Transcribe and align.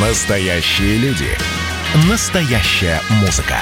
Настоящие 0.00 0.96
люди. 0.98 1.26
Настоящая 2.08 3.00
музыка. 3.20 3.56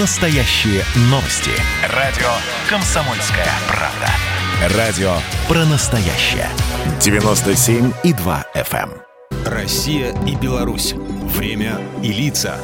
Настоящие 0.00 0.82
новости. 1.02 1.52
Радио 1.94 2.26
«Комсомольская 2.68 3.46
правда». 3.68 4.76
Радио 4.76 5.12
про 5.46 5.64
настоящее. 5.66 6.48
97,2 6.98 8.44
FM. 8.56 8.90
эм. 8.90 9.44
Россия 9.46 10.12
и 10.26 10.34
Беларусь. 10.34 10.94
Время 11.36 11.78
и 12.02 12.12
лица. 12.12 12.58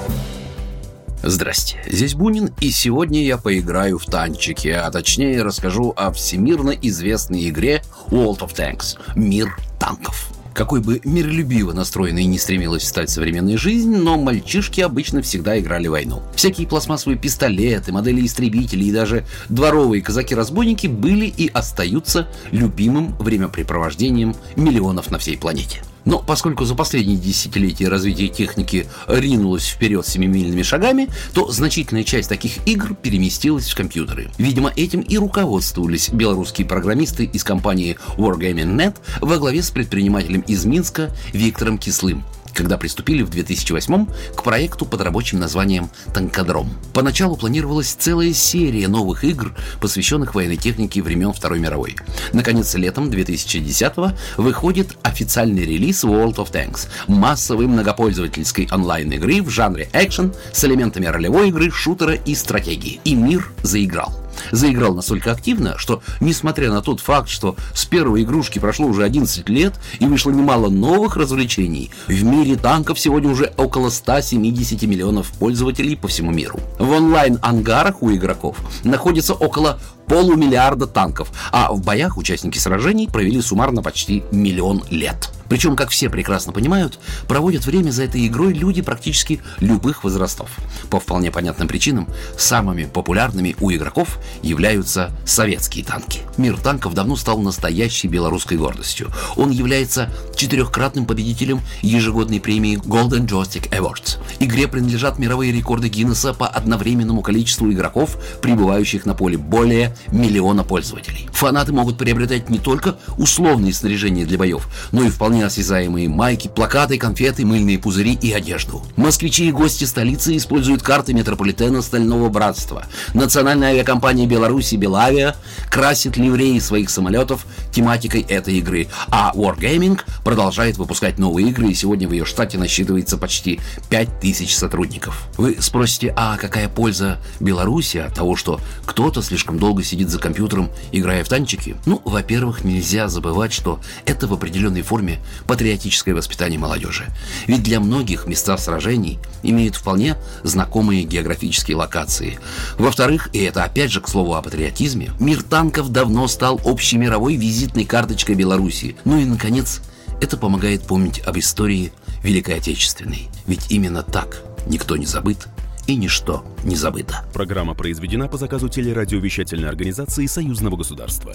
Здрасте, 1.22 1.84
здесь 1.86 2.14
Бунин, 2.14 2.52
и 2.60 2.72
сегодня 2.72 3.22
я 3.22 3.38
поиграю 3.38 4.00
в 4.00 4.06
танчики, 4.06 4.68
а 4.68 4.90
точнее 4.90 5.44
расскажу 5.44 5.94
о 5.96 6.10
всемирно 6.12 6.70
известной 6.70 7.48
игре 7.48 7.84
World 8.08 8.40
of 8.40 8.56
Tanks– 8.56 8.98
Мир 9.14 9.56
танков. 9.78 10.33
Какой 10.54 10.80
бы 10.80 11.00
миролюбиво 11.02 11.72
настроенной 11.72 12.26
не 12.26 12.38
стремилась 12.38 12.86
стать 12.86 13.10
современная 13.10 13.58
жизнь, 13.58 13.96
но 13.96 14.16
мальчишки 14.16 14.80
обычно 14.80 15.20
всегда 15.20 15.58
играли 15.58 15.88
войну. 15.88 16.22
Всякие 16.36 16.68
пластмассовые 16.68 17.18
пистолеты, 17.18 17.90
модели 17.90 18.24
истребителей 18.24 18.88
и 18.88 18.92
даже 18.92 19.26
дворовые 19.48 20.00
казаки-разбойники 20.00 20.86
были 20.86 21.26
и 21.26 21.48
остаются 21.48 22.28
любимым 22.52 23.16
времяпрепровождением 23.18 24.36
миллионов 24.54 25.10
на 25.10 25.18
всей 25.18 25.36
планете. 25.36 25.82
Но 26.04 26.18
поскольку 26.18 26.64
за 26.64 26.74
последние 26.74 27.16
десятилетия 27.16 27.88
развитие 27.88 28.28
техники 28.28 28.86
ринулось 29.06 29.66
вперед 29.66 30.06
семимильными 30.06 30.62
шагами, 30.62 31.08
то 31.32 31.50
значительная 31.50 32.04
часть 32.04 32.28
таких 32.28 32.66
игр 32.66 32.94
переместилась 32.94 33.70
в 33.70 33.76
компьютеры. 33.76 34.30
Видимо, 34.38 34.72
этим 34.74 35.00
и 35.00 35.16
руководствовались 35.16 36.10
белорусские 36.10 36.66
программисты 36.66 37.24
из 37.24 37.44
компании 37.44 37.96
Wargaming.net 38.16 38.96
во 39.20 39.38
главе 39.38 39.62
с 39.62 39.70
предпринимателем 39.70 40.40
из 40.42 40.64
Минска 40.64 41.10
Виктором 41.32 41.78
Кислым 41.78 42.24
когда 42.54 42.78
приступили 42.78 43.22
в 43.22 43.30
2008 43.30 44.06
к 44.34 44.42
проекту 44.42 44.86
под 44.86 45.00
рабочим 45.00 45.38
названием 45.38 45.90
«Танкодром». 46.12 46.70
Поначалу 46.92 47.36
планировалась 47.36 47.92
целая 47.92 48.32
серия 48.32 48.88
новых 48.88 49.24
игр, 49.24 49.54
посвященных 49.80 50.34
военной 50.34 50.56
технике 50.56 51.02
времен 51.02 51.32
Второй 51.32 51.60
мировой. 51.60 51.96
Наконец, 52.32 52.74
летом 52.74 53.10
2010 53.10 53.92
выходит 54.36 54.96
официальный 55.02 55.64
релиз 55.64 56.04
World 56.04 56.36
of 56.36 56.52
Tanks– 56.52 56.88
массовой 57.08 57.66
многопользовательской 57.66 58.68
онлайн-игры 58.70 59.42
в 59.42 59.50
жанре 59.50 59.88
экшен 59.92 60.32
с 60.52 60.64
элементами 60.64 61.06
ролевой 61.06 61.48
игры, 61.48 61.70
шутера 61.70 62.14
и 62.14 62.34
стратегии. 62.34 63.00
И 63.04 63.14
мир 63.14 63.50
заиграл 63.62 64.23
заиграл 64.50 64.94
настолько 64.94 65.32
активно, 65.32 65.78
что, 65.78 66.02
несмотря 66.20 66.70
на 66.70 66.82
тот 66.82 67.00
факт, 67.00 67.28
что 67.28 67.56
с 67.74 67.84
первой 67.84 68.22
игрушки 68.22 68.58
прошло 68.58 68.86
уже 68.86 69.04
11 69.04 69.48
лет 69.48 69.74
и 69.98 70.06
вышло 70.06 70.30
немало 70.30 70.68
новых 70.68 71.16
развлечений, 71.16 71.90
в 72.06 72.24
мире 72.24 72.56
танков 72.56 72.98
сегодня 72.98 73.30
уже 73.30 73.52
около 73.56 73.90
170 73.90 74.82
миллионов 74.82 75.32
пользователей 75.32 75.96
по 75.96 76.08
всему 76.08 76.30
миру. 76.30 76.58
В 76.78 76.90
онлайн-ангарах 76.90 78.02
у 78.02 78.12
игроков 78.12 78.56
находится 78.84 79.34
около 79.34 79.78
полумиллиарда 80.06 80.86
танков, 80.86 81.30
а 81.50 81.72
в 81.72 81.82
боях 81.82 82.16
участники 82.16 82.58
сражений 82.58 83.08
провели 83.08 83.40
суммарно 83.40 83.82
почти 83.82 84.22
миллион 84.30 84.84
лет. 84.90 85.33
Причем, 85.54 85.76
как 85.76 85.90
все 85.90 86.10
прекрасно 86.10 86.52
понимают, 86.52 86.98
проводят 87.28 87.64
время 87.64 87.92
за 87.92 88.02
этой 88.02 88.26
игрой 88.26 88.52
люди 88.52 88.82
практически 88.82 89.40
любых 89.60 90.02
возрастов. 90.02 90.50
По 90.90 90.98
вполне 90.98 91.30
понятным 91.30 91.68
причинам, 91.68 92.08
самыми 92.36 92.86
популярными 92.86 93.54
у 93.60 93.70
игроков 93.70 94.18
являются 94.42 95.12
советские 95.24 95.84
танки. 95.84 96.22
Мир 96.38 96.58
танков 96.58 96.94
давно 96.94 97.14
стал 97.14 97.38
настоящей 97.38 98.08
белорусской 98.08 98.56
гордостью. 98.56 99.12
Он 99.36 99.50
является 99.52 100.10
четырехкратным 100.34 101.06
победителем 101.06 101.60
ежегодной 101.82 102.40
премии 102.40 102.78
Golden 102.78 103.28
Joystick 103.28 103.70
Awards. 103.70 104.18
Игре 104.40 104.66
принадлежат 104.66 105.20
мировые 105.20 105.52
рекорды 105.52 105.88
Гиннесса 105.88 106.34
по 106.34 106.48
одновременному 106.48 107.22
количеству 107.22 107.70
игроков, 107.70 108.18
прибывающих 108.42 109.06
на 109.06 109.14
поле 109.14 109.38
более 109.38 109.96
миллиона 110.08 110.64
пользователей. 110.64 111.28
Фанаты 111.32 111.72
могут 111.72 111.96
приобретать 111.96 112.50
не 112.50 112.58
только 112.58 112.96
условные 113.18 113.72
снаряжения 113.72 114.26
для 114.26 114.36
боев, 114.36 114.68
но 114.90 115.04
и 115.04 115.10
вполне 115.10 115.43
осязаемые 115.46 116.08
майки, 116.08 116.48
плакаты, 116.48 116.98
конфеты, 116.98 117.44
мыльные 117.44 117.78
пузыри 117.78 118.14
и 118.14 118.32
одежду. 118.32 118.82
Москвичи 118.96 119.48
и 119.48 119.52
гости 119.52 119.84
столицы 119.84 120.36
используют 120.36 120.82
карты 120.82 121.14
метрополитена 121.14 121.82
Стального 121.82 122.28
Братства. 122.28 122.86
Национальная 123.12 123.70
авиакомпания 123.70 124.26
Беларуси 124.26 124.76
Белавиа 124.76 125.36
красит 125.70 126.16
ливреи 126.16 126.58
своих 126.58 126.90
самолетов 126.90 127.46
тематикой 127.70 128.22
этой 128.22 128.58
игры, 128.58 128.88
а 129.08 129.32
Wargaming 129.34 130.00
продолжает 130.24 130.78
выпускать 130.78 131.18
новые 131.18 131.48
игры, 131.48 131.68
и 131.68 131.74
сегодня 131.74 132.08
в 132.08 132.12
ее 132.12 132.24
штате 132.24 132.58
насчитывается 132.58 133.16
почти 133.16 133.60
5000 133.90 134.54
сотрудников. 134.54 135.28
Вы 135.36 135.56
спросите, 135.60 136.12
а 136.16 136.36
какая 136.36 136.68
польза 136.68 137.18
Беларуси 137.40 137.98
от 137.98 138.14
того, 138.14 138.36
что 138.36 138.60
кто-то 138.86 139.22
слишком 139.22 139.58
долго 139.58 139.82
сидит 139.82 140.08
за 140.08 140.18
компьютером, 140.18 140.70
играя 140.92 141.24
в 141.24 141.28
танчики? 141.28 141.76
Ну, 141.86 142.00
во-первых, 142.04 142.64
нельзя 142.64 143.08
забывать, 143.08 143.52
что 143.52 143.80
это 144.06 144.26
в 144.26 144.32
определенной 144.32 144.82
форме 144.82 145.18
патриотическое 145.46 146.14
воспитание 146.14 146.58
молодежи. 146.58 147.06
Ведь 147.46 147.62
для 147.62 147.80
многих 147.80 148.26
места 148.26 148.56
сражений 148.56 149.18
имеют 149.42 149.76
вполне 149.76 150.16
знакомые 150.42 151.04
географические 151.04 151.76
локации. 151.76 152.38
Во-вторых, 152.78 153.28
и 153.32 153.38
это 153.40 153.64
опять 153.64 153.90
же 153.90 154.00
к 154.00 154.08
слову 154.08 154.34
о 154.34 154.42
патриотизме, 154.42 155.12
мир 155.20 155.42
танков 155.42 155.90
давно 155.90 156.28
стал 156.28 156.60
общемировой 156.64 157.36
визитной 157.36 157.84
карточкой 157.84 158.34
Беларуси. 158.34 158.96
Ну 159.04 159.18
и, 159.18 159.24
наконец, 159.24 159.80
это 160.20 160.36
помогает 160.36 160.82
помнить 160.82 161.20
об 161.20 161.38
истории 161.38 161.92
Великой 162.22 162.56
Отечественной. 162.56 163.28
Ведь 163.46 163.70
именно 163.70 164.02
так 164.02 164.42
никто 164.66 164.96
не 164.96 165.06
забыт 165.06 165.46
и 165.86 165.96
ничто 165.96 166.44
не 166.64 166.76
забыто. 166.76 167.24
Программа 167.32 167.74
произведена 167.74 168.28
по 168.28 168.36
заказу 168.36 168.68
телерадиовещательной 168.68 169.68
организации 169.68 170.26
Союзного 170.26 170.76
государства. 170.76 171.34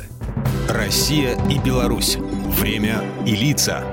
Россия 0.70 1.38
и 1.50 1.58
Беларусь. 1.60 2.18
Время 2.60 3.04
и 3.26 3.36
лица. 3.36 3.84